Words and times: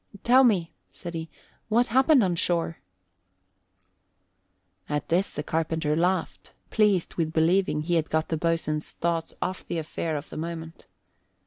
"Tell 0.23 0.43
me," 0.43 0.71
said 0.91 1.13
he, 1.13 1.29
"what 1.69 1.89
happened 1.89 2.23
on 2.23 2.35
shore?" 2.35 2.79
At 4.89 5.09
this 5.09 5.29
the 5.29 5.43
carpenter 5.43 5.95
laughed, 5.95 6.53
pleased 6.71 7.13
with 7.17 7.33
believing 7.33 7.81
he 7.83 7.93
had 7.97 8.09
got 8.09 8.29
the 8.29 8.35
boatswain's 8.37 8.89
thoughts 8.93 9.35
off 9.43 9.67
the 9.67 9.77
affair 9.77 10.15
of 10.17 10.31
the 10.31 10.37
moment. 10.37 10.87